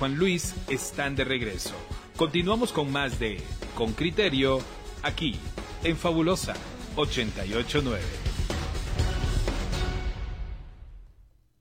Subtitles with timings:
[0.00, 1.74] Juan Luis están de regreso.
[2.16, 3.36] Continuamos con más de
[3.74, 4.60] Con Criterio,
[5.02, 5.38] aquí,
[5.84, 6.54] en Fabulosa
[6.96, 8.00] 889.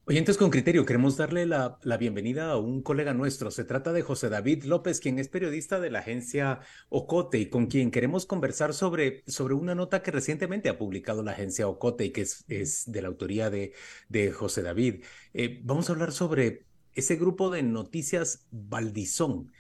[0.06, 3.52] Oyentes con criterio, queremos darle la, bienvenida a un colega nuestro.
[3.52, 7.68] Se trata de José David López, quien es periodista de la agencia Ocote y con
[7.68, 12.12] quien queremos conversar sobre, sobre una nota que recientemente ha publicado la agencia Ocote y
[12.12, 13.74] que es, es de la autoría de,
[14.08, 15.04] de José David.
[15.34, 19.52] Eh, vamos a hablar sobre ese grupo de noticias Valdizón,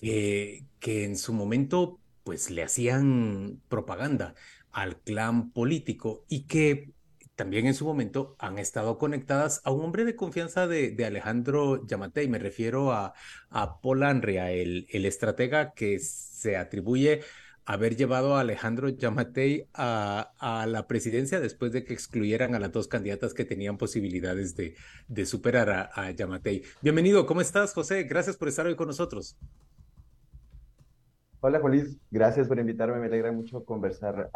[0.00, 0.64] que
[1.04, 4.34] en su momento pues le hacían propaganda
[4.70, 6.92] al clan político y que
[7.38, 12.28] también en su momento han estado conectadas a un hombre de confianza de, Alejandro Yamatei.
[12.28, 13.14] Me refiero a,
[13.48, 17.20] a Paul Anria, el, el estratega que se atribuye
[17.68, 22.72] haber llevado a Alejandro Yamatei a, a, la presidencia después de que excluyeran a las
[22.72, 24.74] dos candidatas que tenían posibilidades de,
[25.06, 26.62] de superar a, a, Yamatei.
[26.80, 28.04] Bienvenido, ¿cómo estás, José?
[28.04, 29.36] Gracias por estar hoy con nosotros.
[31.40, 31.98] Hola, Luis.
[32.10, 33.00] Gracias por invitarme.
[33.00, 34.30] Me alegra mucho conversar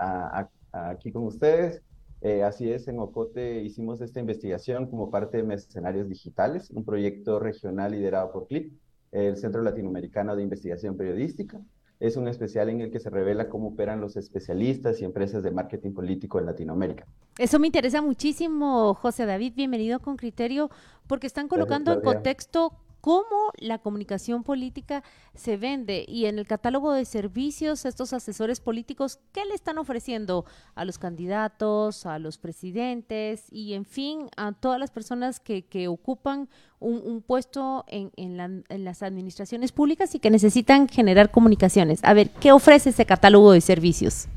[0.70, 1.80] aquí con ustedes.
[2.20, 7.40] Eh, así es, en Ocote hicimos esta investigación como parte de Mercenarios Digitales, un proyecto
[7.40, 8.74] regional liderado por CLIP,
[9.10, 11.58] el Centro Latinoamericano de Investigación Periodística.
[12.02, 15.52] Es un especial en el que se revela cómo operan los especialistas y empresas de
[15.52, 17.06] marketing político en Latinoamérica.
[17.38, 19.52] Eso me interesa muchísimo, José David.
[19.54, 20.68] Bienvenido con criterio,
[21.06, 25.02] porque están colocando en contexto cómo la comunicación política
[25.34, 30.46] se vende y en el catálogo de servicios estos asesores políticos, ¿qué le están ofreciendo
[30.76, 36.48] a los candidatos, a los presidentes y en fin a todas las personas que, ocupan
[36.78, 42.00] un, puesto en, en las administraciones públicas y que necesitan generar comunicaciones?
[42.04, 44.28] A ver, ¿qué ofrece ese catálogo de servicios?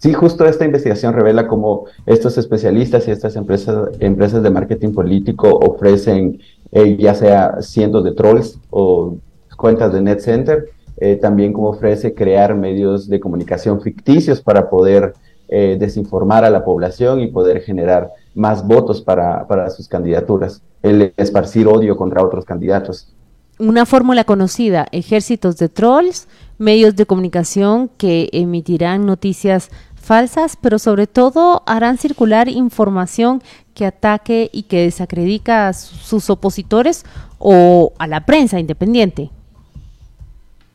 [0.00, 5.48] Sí, justo esta investigación revela cómo estos especialistas y estas empresas, empresas de marketing político
[5.58, 6.40] ofrecen
[6.72, 9.16] eh, ya sea siendo de trolls o
[9.56, 15.14] cuentas de net center, eh, también como ofrece crear medios de comunicación ficticios para poder
[15.48, 21.12] eh, desinformar a la población y poder generar más votos para, para sus candidaturas, el
[21.16, 23.12] esparcir odio contra otros candidatos.
[23.58, 31.06] Una fórmula conocida, ejércitos de trolls, medios de comunicación que emitirán noticias falsas, pero sobre
[31.06, 33.42] todo harán circular información
[33.80, 37.06] que ataque y que desacredita a sus opositores
[37.38, 39.30] o a la prensa independiente.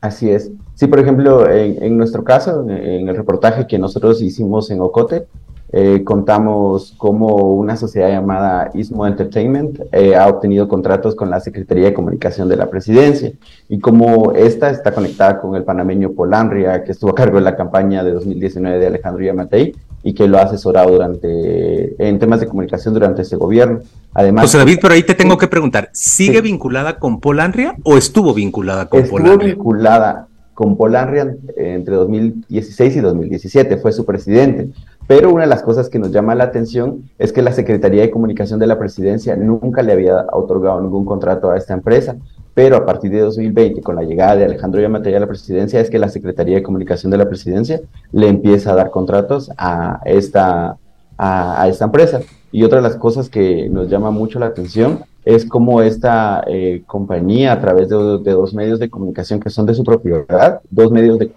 [0.00, 0.50] Así es.
[0.74, 5.28] Sí, por ejemplo, en, nuestro caso, en el reportaje que nosotros hicimos en Ocote,
[5.72, 11.84] eh, contamos cómo una sociedad llamada Ismo Entertainment eh, ha obtenido contratos con la Secretaría
[11.84, 13.32] de Comunicación de la Presidencia
[13.68, 17.54] y cómo esta está conectada con el panameño Polanria, que estuvo a cargo de la
[17.54, 22.46] campaña de 2019 de Alejandro Yamatei y que lo ha asesorado durante en temas de
[22.46, 23.80] comunicación durante ese gobierno.
[24.14, 28.32] Además, José David, pero ahí te tengo que preguntar, ¿sigue vinculada con Polanria o estuvo
[28.32, 34.70] vinculada con estuvo vinculada con Polanria entre 2016 y 2017, fue su presidente.
[35.08, 38.10] Pero una de las cosas que nos llama la atención es que la Secretaría de
[38.12, 42.16] Comunicación de la Presidencia nunca le había otorgado ningún contrato a esta empresa,
[42.56, 45.90] pero a partir de 2020, con la llegada de Alejandro Yamatei a la presidencia, es
[45.90, 50.78] que la Secretaría de Comunicación de la Presidencia le empieza a dar contratos a esta,
[51.18, 52.22] a, esta empresa.
[52.50, 56.82] Y otra de las cosas que nos llama mucho la atención es cómo esta eh,
[56.86, 61.18] compañía, a través de, dos medios de comunicación que son de su propiedad, dos medios
[61.18, 61.32] de,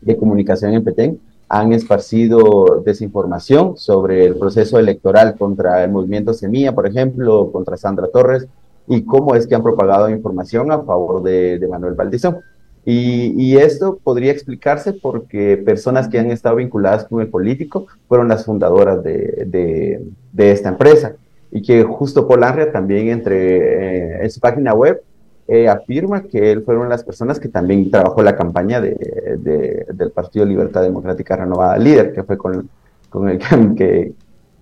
[0.00, 6.74] de comunicación en Petén, han esparcido desinformación sobre el proceso electoral contra el movimiento Semilla,
[6.74, 8.48] por ejemplo, contra Sandra Torres,
[8.86, 12.38] y cómo es que han propagado información a favor de, Manuel Valdizón.
[12.86, 18.44] Y, esto podría explicarse porque personas que han estado vinculadas con el político fueron las
[18.44, 20.02] fundadoras de,
[20.36, 21.14] esta empresa
[21.50, 25.00] y que justo Polanria también entre eh, en su página web
[25.46, 30.46] eh, afirma que él fueron las personas que también trabajó la campaña de, del Partido
[30.46, 32.68] Libertad Democrática Renovada Líder, que fue con,
[33.10, 33.38] con el
[33.76, 34.12] que,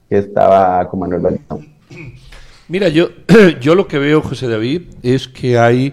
[0.09, 1.67] que, estaba con Manuel Valentón.
[2.73, 3.11] Mira, yo,
[3.61, 5.93] yo lo que veo, José David, es que hay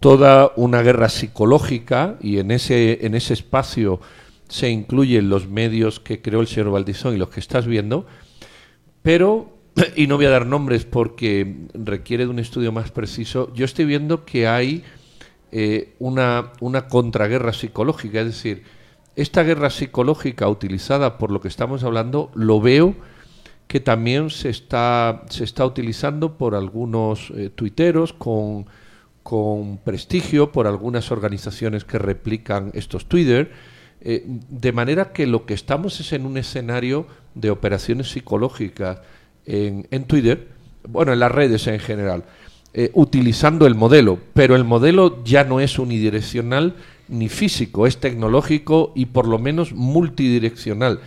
[0.00, 4.00] toda una guerra psicológica y en ese, en ese espacio
[4.48, 8.06] se incluyen los medios que creó el señor Valdizón y los que estás viendo,
[9.02, 9.56] pero
[9.94, 13.84] y no voy a dar nombres porque requiere de un estudio más preciso, yo estoy
[13.84, 14.82] viendo que hay
[15.52, 18.64] eh, una, una contraguerra psicológica, es decir,
[19.14, 22.96] esta guerra psicológica utilizada por lo que estamos hablando, lo veo
[23.66, 28.66] que también se está, se está utilizando por algunos eh, tuiteros con,
[29.22, 33.52] con, prestigio, por algunas organizaciones que replican estos Twitter,
[34.00, 38.98] eh, de manera que lo que estamos es en un escenario de operaciones psicológicas
[39.46, 40.48] en, Twitter,
[40.88, 42.24] bueno, en las redes en general.
[42.76, 46.74] eh, utilizando el modelo, pero el modelo ya no es unidireccional
[47.08, 51.00] ni físico, es tecnológico y por lo menos multidireccional.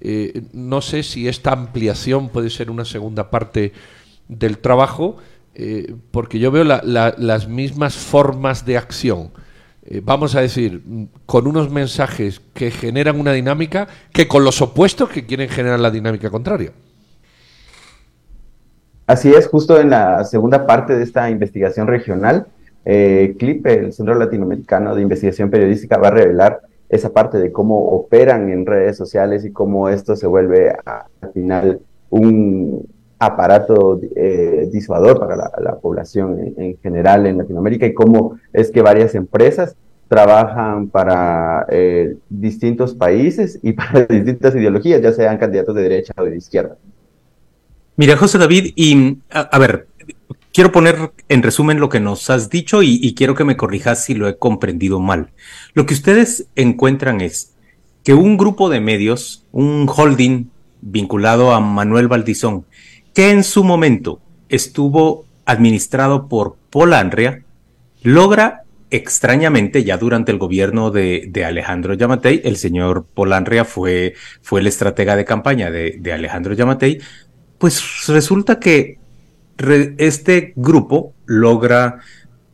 [0.00, 3.72] Eh, no sé si esta ampliación puede ser una segunda parte
[4.28, 5.16] del trabajo,
[5.54, 9.30] eh, porque yo veo las mismas formas de acción.
[10.02, 10.82] vamos a decir,
[11.26, 15.92] con unos mensajes que generan una dinámica que con los opuestos que quieren generar la
[15.92, 16.72] dinámica contraria.
[19.06, 22.48] Así es, justo en la segunda parte de esta investigación regional,
[22.84, 27.78] eh, CLIP, el Centro Latinoamericano de Investigación Periodística, va a revelar esa parte de cómo
[27.88, 31.80] operan en redes sociales y cómo esto se vuelve al final
[32.10, 32.86] un
[33.18, 39.14] aparato eh, disuador para la, población en, general en Latinoamérica y cómo es que varias
[39.14, 39.74] empresas
[40.08, 46.24] trabajan para eh, distintos países y para distintas ideologías, ya sean candidatos de derecha o
[46.24, 46.76] de izquierda.
[47.96, 49.85] Mira, José David, y a, ver,
[50.56, 54.14] quiero poner en resumen lo que nos has dicho y, quiero que me corrijas si
[54.14, 55.28] lo he comprendido mal.
[55.74, 57.54] Lo que ustedes encuentran es
[58.02, 60.46] que un grupo de medios, un holding
[60.80, 62.64] vinculado a Manuel Valdizón,
[63.12, 67.44] que en su momento estuvo administrado por Polanria,
[68.02, 74.68] logra extrañamente, ya durante el gobierno de, Alejandro Yamatei, el señor Polanria fue, fue el
[74.68, 77.02] estratega de campaña de, de Alejandro Yamatei,
[77.58, 79.04] pues resulta que
[79.58, 82.00] este grupo logra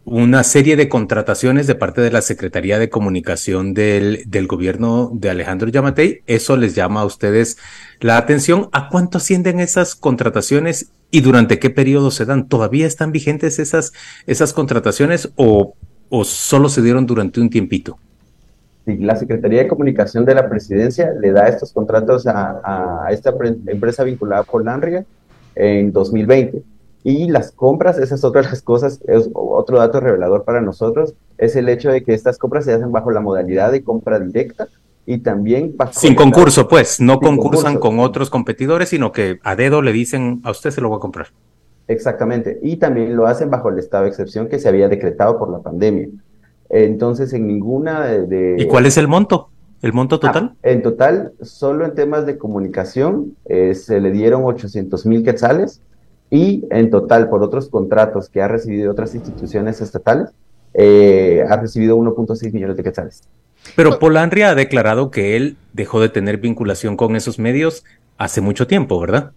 [0.04, 5.30] una serie de contrataciones de parte de la Secretaría de Comunicación del, del, gobierno de
[5.30, 6.22] Alejandro Yamatei.
[6.26, 7.56] Eso les llama a ustedes
[8.00, 8.68] la atención.
[8.72, 12.48] ¿A cuánto ascienden esas contrataciones y durante qué periodo se dan?
[12.48, 13.92] ¿Todavía están vigentes esas,
[14.52, 15.74] contrataciones o,
[16.24, 17.98] solo se dieron durante un tiempito?
[18.84, 23.32] la Secretaría de Comunicación de la Presidencia le da estos contratos a, esta
[23.68, 25.04] empresa vinculada por Lanria
[25.54, 26.62] en 2020.
[27.04, 31.14] Y las compras, esa es otra de las cosas, es otro dato revelador para nosotros,
[31.36, 34.68] es el hecho de que estas compras se hacen bajo la modalidad de compra directa
[35.04, 39.92] y también Sin concurso, pues, no concursan con otros competidores, sino que a dedo le
[39.92, 41.28] dicen, a usted se lo voy a comprar.
[41.88, 45.50] Exactamente, y también lo hacen bajo el estado de excepción que se había decretado por
[45.50, 46.08] la pandemia.
[46.70, 48.56] Entonces, en ninguna de...
[48.58, 49.50] ¿Y cuál es el monto?
[49.82, 50.54] ¿El monto ah, total?
[50.62, 55.82] en total, solo en temas de comunicación, eh, se le dieron 800 mil quetzales
[56.32, 60.30] y en total, por otros contratos que ha recibido otras instituciones estatales,
[60.72, 63.28] eh, ha recibido 1.6 millones de quetzales.
[63.76, 67.84] Pero Polanria ha declarado que él dejó de tener vinculación con esos medios
[68.16, 69.32] hace mucho tiempo, ¿verdad?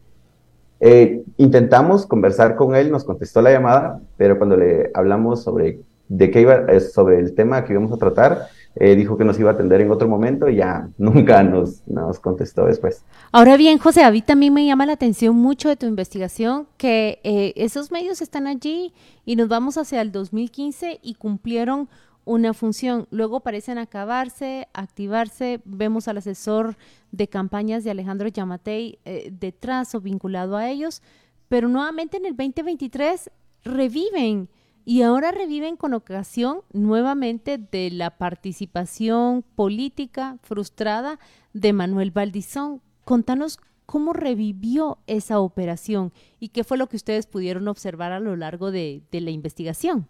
[0.80, 6.31] Eh, intentamos conversar con él, nos contestó la llamada, pero cuando le hablamos sobre de
[6.31, 9.51] qué iba, eh, sobre el tema que íbamos a tratar, eh, dijo que nos iba
[9.51, 13.04] a atender en otro momento y ya nunca nos, nos contestó después.
[13.31, 17.19] Ahora bien, José, a mí también me llama la atención mucho de tu investigación que
[17.24, 18.94] eh, esos medios están allí
[19.25, 21.89] y nos vamos hacia el 2015 y cumplieron
[22.25, 23.07] una función.
[23.12, 25.62] Luego parecen acabarse, activarse.
[25.63, 26.75] Vemos al asesor
[27.12, 28.98] de campañas de Alejandro Yamatei
[29.31, 31.04] detrás o vinculado a ellos,
[31.48, 33.30] pero nuevamente en el 2023
[33.63, 34.50] reviven
[34.85, 41.19] y ahora reviven con ocasión nuevamente de la participación política frustrada
[41.53, 42.81] de Manuel Valdizón.
[43.03, 48.35] Contanos cómo revivió esa operación y qué fue lo que ustedes pudieron observar a lo
[48.35, 50.07] largo de, la investigación.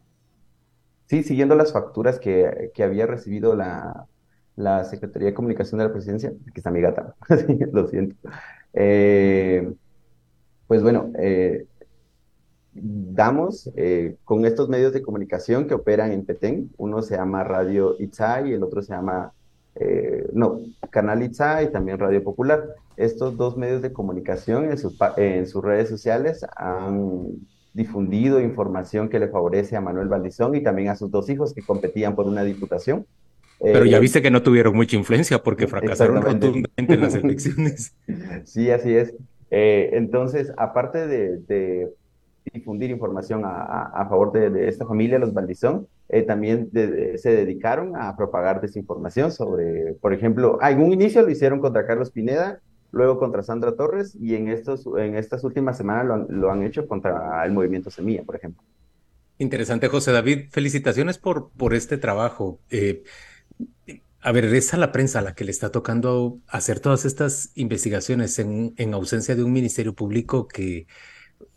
[1.06, 4.08] Sí, siguiendo las facturas que, había recibido la,
[4.84, 7.16] Secretaría de Comunicación de la Presidencia, aquí está mi gata,
[7.72, 8.16] lo siento.
[8.74, 9.74] Eh,
[10.68, 11.66] pues bueno, eh,
[12.76, 16.72] damos eh, con estos medios de comunicación que operan en Petén.
[16.78, 19.32] Uno se llama Radio Itzá y el otro se llama,
[19.76, 22.66] eh, no, Canal Itzá y también Radio Popular.
[22.98, 27.30] Estos dos medios de comunicación en sus, en sus redes sociales han
[27.74, 31.62] difundido información que le favorece a Manuel Valdizón y también a sus dos hijos que
[31.62, 33.06] competían por una diputación.
[33.62, 37.96] Pero ya eh, viste que no tuvieron mucha influencia porque fracasaron rotundamente en las elecciones.
[38.44, 39.14] sí, así es.
[39.50, 41.90] entonces, aparte de
[42.54, 48.62] difundir información a, favor de, esta familia, los Valdizón, eh, también se dedicaron a propagar
[48.62, 52.60] desinformación sobre, por ejemplo, en un inicio lo hicieron contra Carlos Pineda,
[52.92, 57.46] luego contra Sandra Torres y en, estos, en estas últimas semanas lo han, hecho contra
[57.46, 58.64] el movimiento Semilla, por ejemplo.
[59.38, 60.46] Interesante, José David.
[60.50, 62.60] Felicitaciones por, por este trabajo.
[62.70, 63.04] Eh,
[64.22, 67.52] a ver, es a la prensa a la que le está tocando hacer todas estas
[67.56, 70.88] investigaciones en, en ausencia de un ministerio público que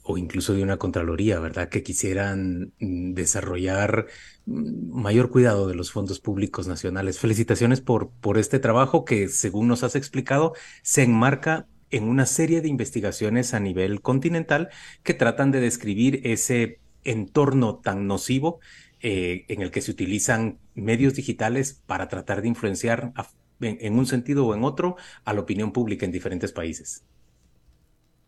[0.02, 1.68] o incluso de una Contraloría, ¿verdad?
[1.68, 4.06] Que quisieran mm, desarrollar
[4.46, 7.18] mm, mayor cuidado de los fondos públicos nacionales.
[7.18, 12.60] Felicitaciones por, por este trabajo que, según nos has explicado, se enmarca en una serie
[12.60, 14.68] de investigaciones a nivel continental
[15.02, 18.60] que tratan de describir ese entorno tan nocivo
[19.00, 23.12] eh, en el que se utilizan medios digitales para tratar de influenciar
[23.60, 27.04] en, un sentido o en otro a la opinión pública en diferentes países.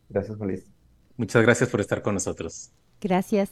[0.09, 0.51] Gracias, Juan
[1.21, 2.71] Muchas gracias por estar con nosotros.
[2.99, 3.51] Gracias.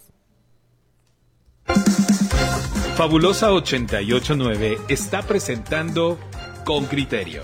[2.97, 6.19] Fabulosa 889 está presentando
[6.65, 7.43] Con Criterio.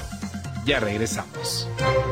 [0.65, 1.69] Ya regresamos.